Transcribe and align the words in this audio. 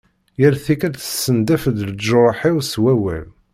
Yal 0.41 0.55
tikelt 0.65 0.99
tessendaf-d 1.03 1.77
leǧruḥ-iw 1.89 2.57
s 2.71 2.73
wawal. 2.83 3.25